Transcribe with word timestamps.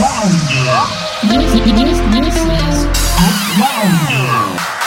Outlander. 0.00 0.86
Yes, 1.24 1.54
yes, 1.66 1.98
yes, 2.14 2.36
yes. 2.46 2.86
Outlander. 3.18 4.77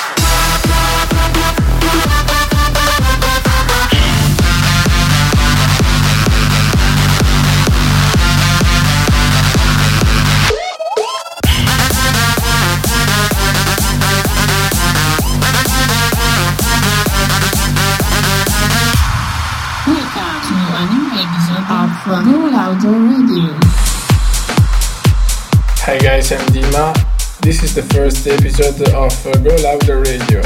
Hi 25.91 25.97
guys, 25.97 26.31
I'm 26.31 26.39
Dima. 26.54 26.95
This 27.41 27.63
is 27.63 27.75
the 27.75 27.83
first 27.83 28.25
episode 28.25 28.79
of 28.93 29.27
uh, 29.27 29.33
Go 29.43 29.54
Louder 29.61 30.00
Radio. 30.00 30.41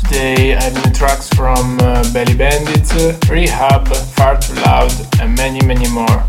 Today 0.00 0.54
I 0.56 0.62
have 0.62 0.74
new 0.82 0.92
tracks 0.94 1.28
from 1.28 1.78
uh, 1.80 2.10
Belly 2.14 2.34
Bandits, 2.34 2.90
Rehab, 3.28 3.86
Far 4.16 4.40
Too 4.40 4.54
Loud, 4.54 4.94
and 5.20 5.36
many, 5.36 5.60
many 5.66 5.86
more. 5.90 6.24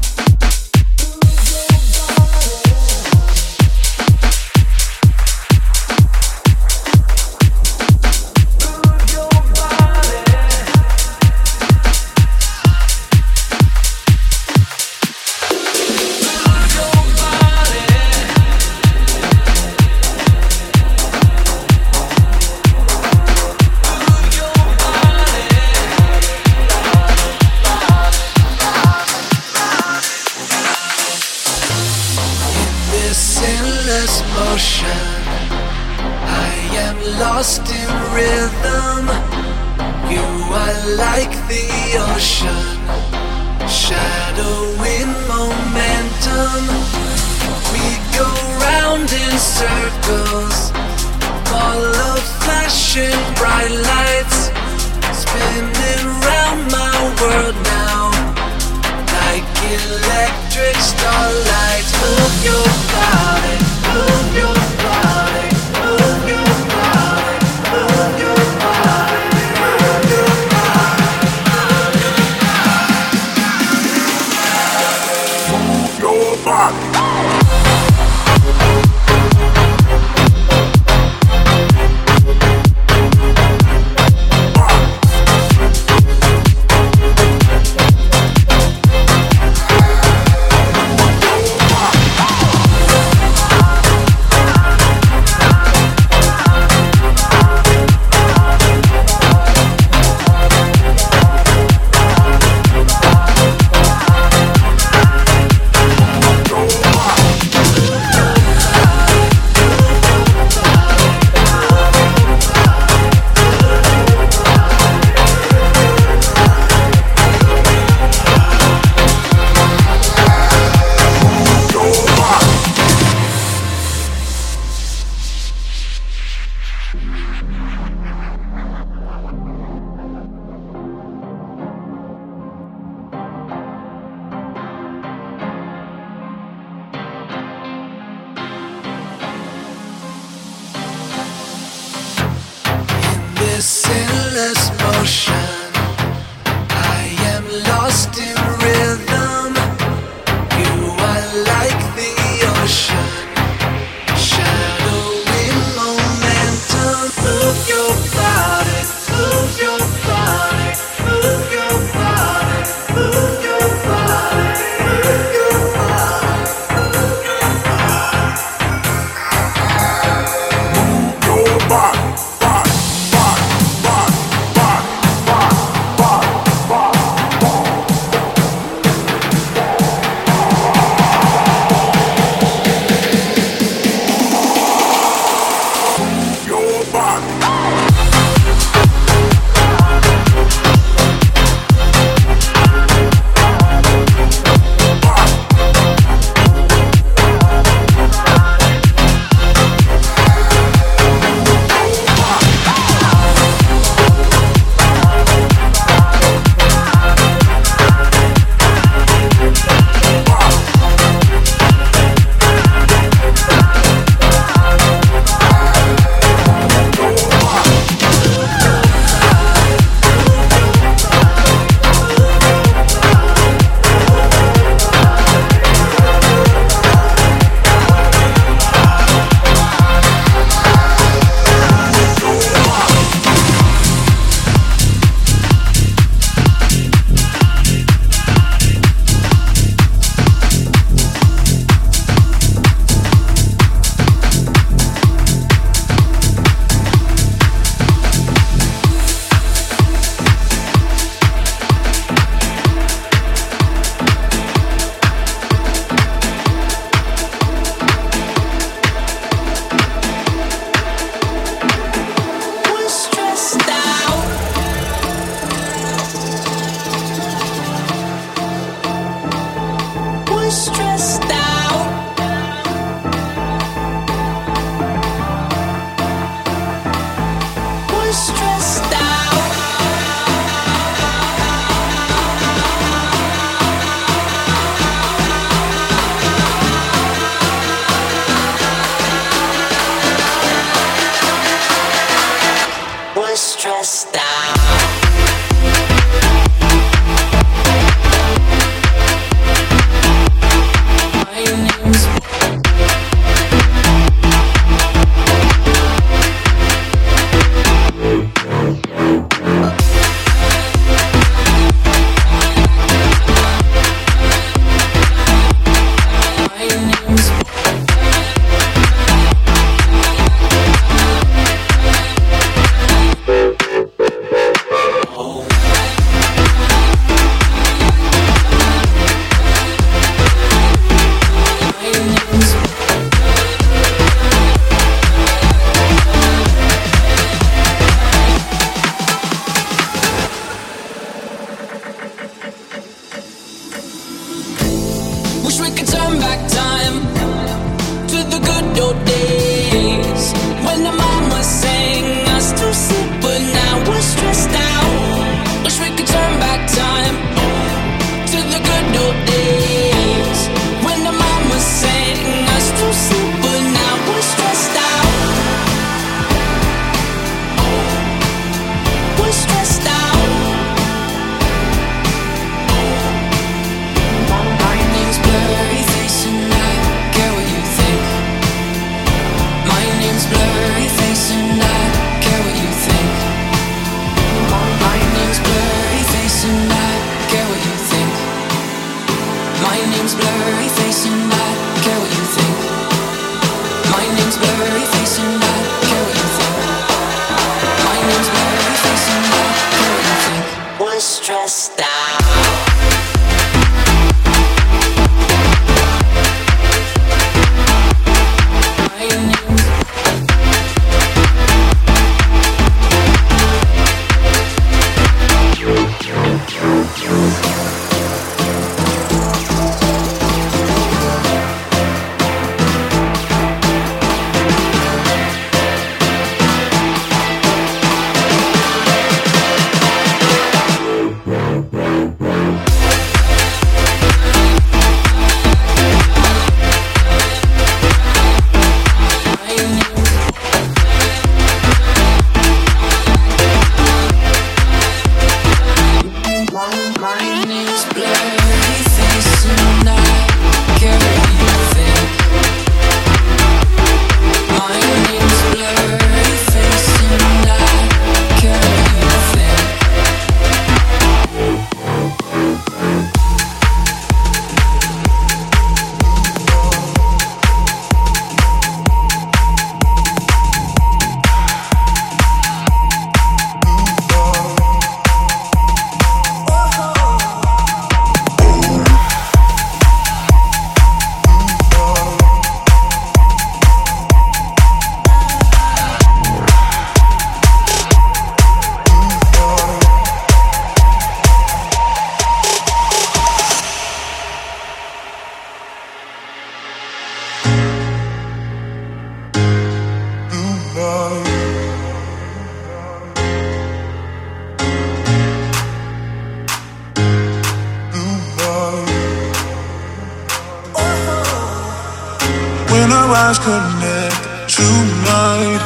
eyes 513.28 513.40
connect 513.40 514.24
tonight. 514.48 515.60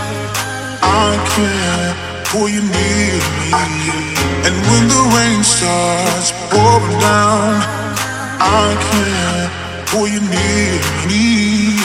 I 0.81 1.13
can't 1.29 1.95
you 2.49 2.63
near 2.65 3.21
me. 3.37 3.53
And 4.47 4.55
when 4.65 4.83
the 4.89 5.03
rain 5.13 5.43
starts 5.43 6.33
pouring 6.49 6.97
down, 6.97 7.61
I 8.41 8.67
can't 8.89 9.49
you 9.93 10.21
near 10.33 10.81
me. 11.05 11.77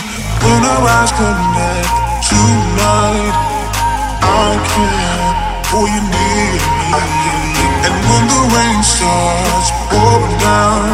When 0.45 0.61
our 0.65 0.85
eyes 0.97 1.13
connect 1.13 1.93
tonight, 2.25 3.37
I 4.25 4.49
can't 4.73 5.37
you 5.93 6.03
near 6.17 6.57
me. 6.81 6.93
And 7.85 7.95
when 8.09 8.25
the 8.33 8.43
rain 8.57 8.81
starts 8.81 9.69
pouring 9.93 10.37
down, 10.41 10.89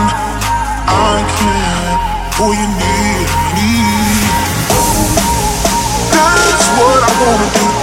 I 0.91 1.15
can't 1.39 2.03
you 2.51 2.67
near 2.83 3.23
me 3.55 3.82
what 6.79 7.03
I 7.03 7.13
wanna 7.21 7.53
do. 7.53 7.82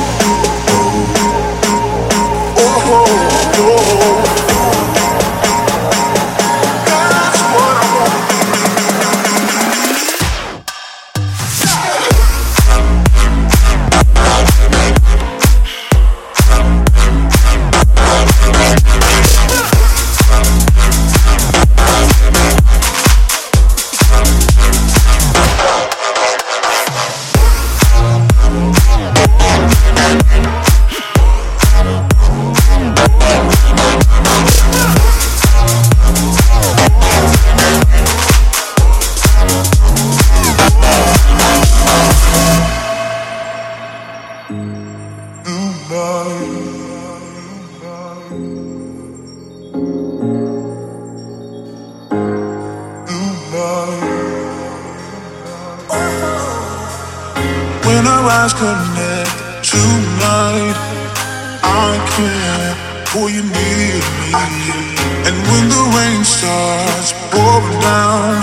Rain 66.10 66.24
starts 66.26 67.14
pouring 67.32 67.80
down, 67.82 68.42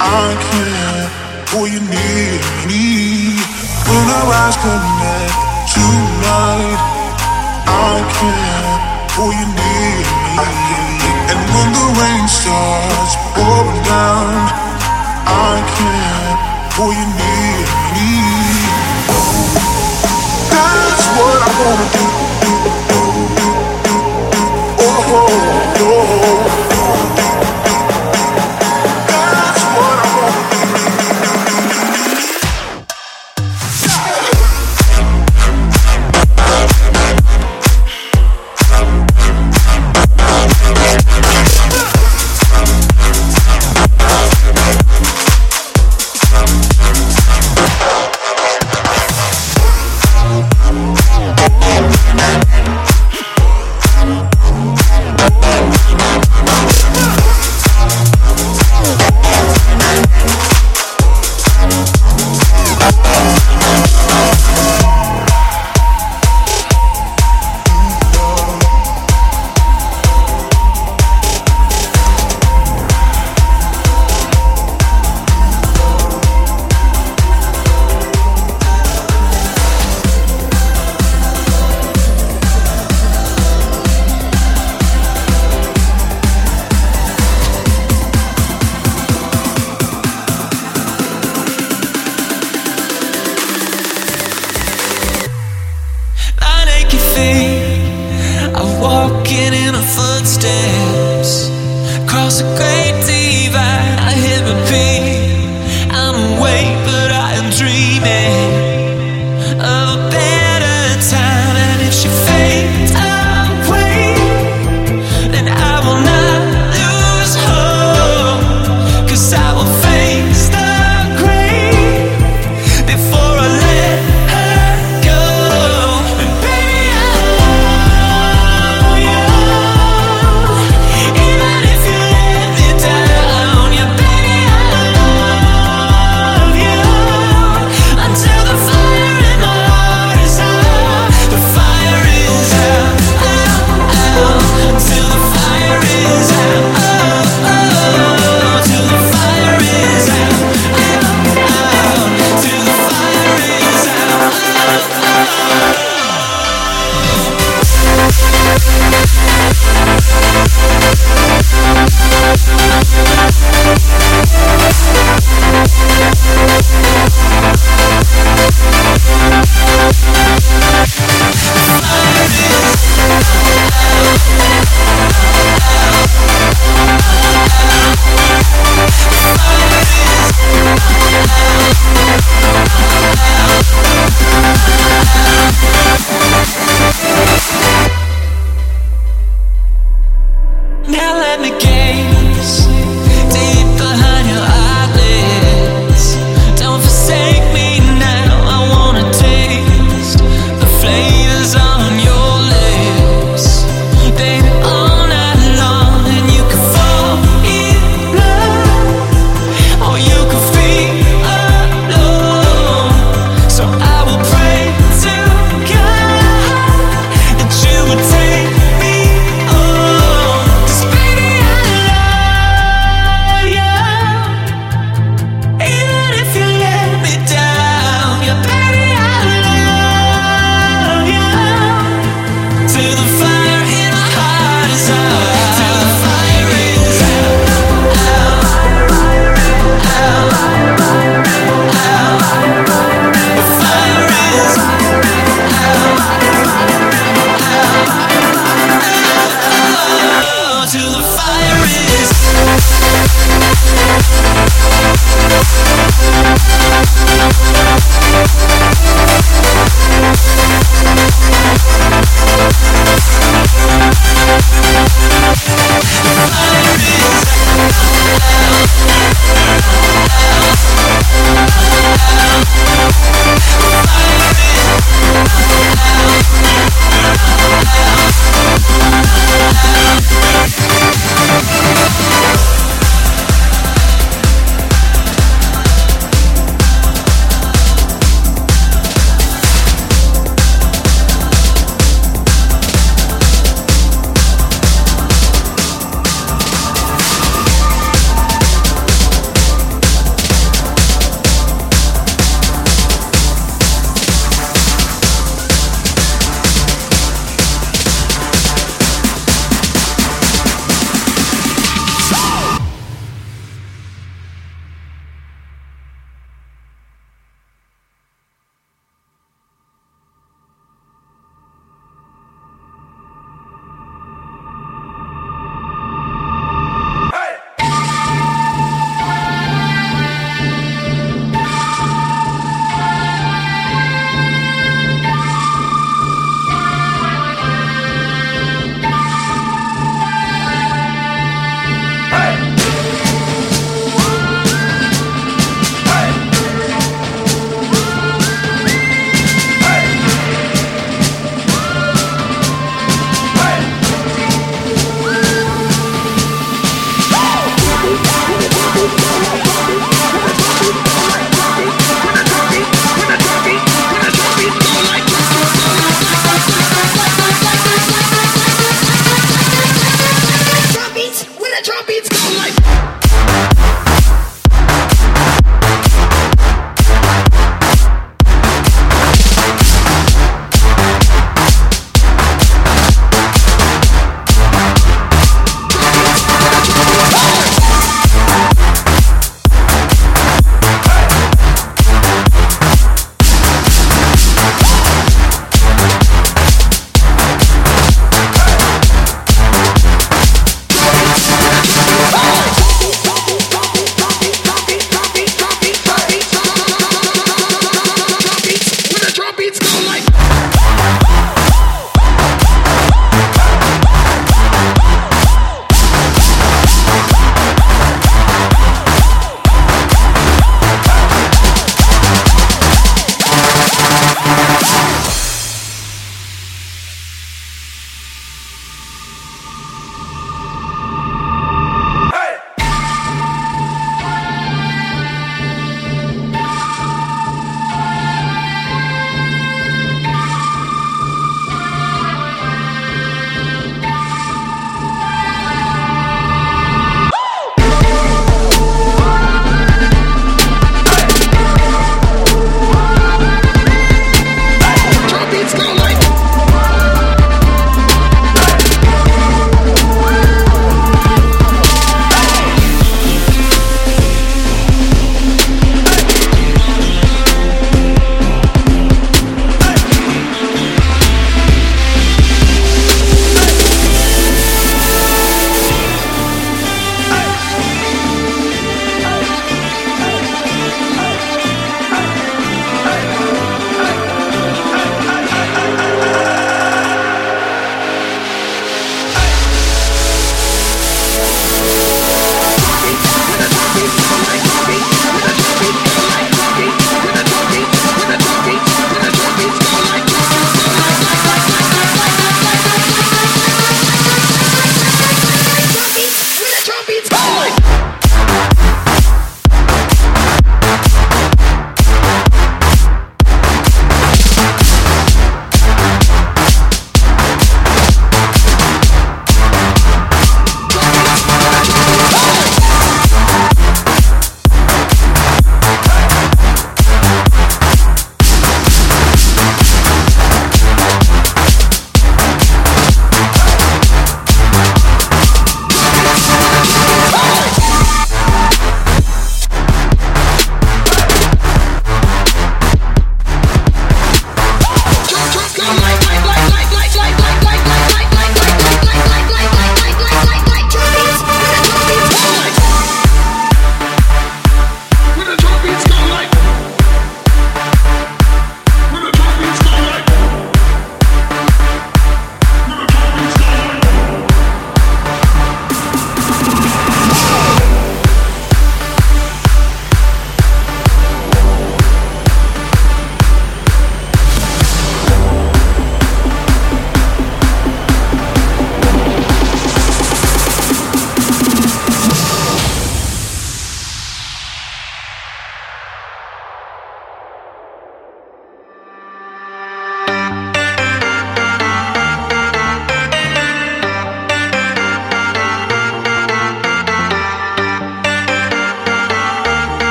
I 0.00 0.28
can't 0.48 1.10
pull 1.48 1.68
you 1.68 1.80
near 1.80 2.40
me. 2.68 3.36
When 3.88 4.06
our 4.18 4.28
eyes 4.42 4.56
connect 4.64 5.36
tonight, 5.74 6.80
I 7.68 7.94
can't 8.18 8.80
pull 9.14 9.32
you 9.38 9.48
near 9.60 9.98
me. 10.26 10.48
And 11.30 11.40
when 11.54 11.68
the 11.78 11.86
rain 12.00 12.26
starts 12.40 13.12
pouring 13.36 13.82
down, 13.84 14.32
I 15.26 15.54
can't 15.76 16.38
pull 16.74 16.92
you 16.92 17.06
near 17.06 17.24
me. 17.24 17.27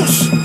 Deuce. 0.00 0.39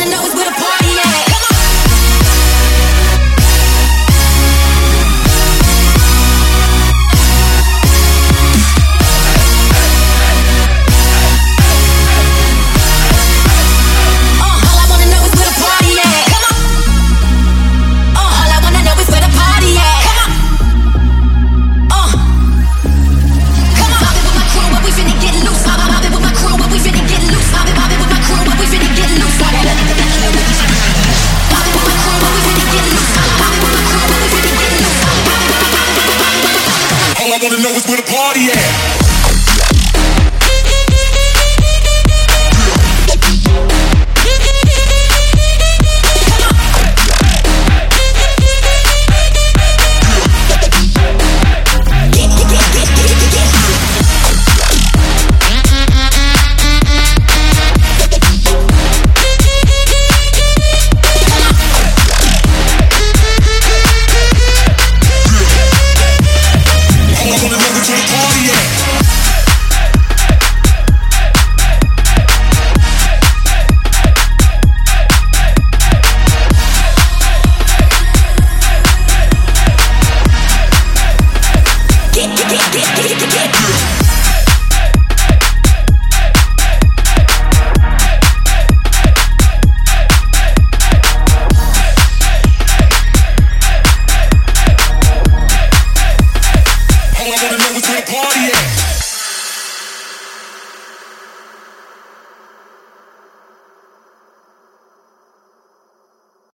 all 0.00 0.06
I 0.06 0.10
know 0.10 0.26
is 0.26 0.34
where 0.34 0.44
the 0.46 0.52
party. 0.52 0.79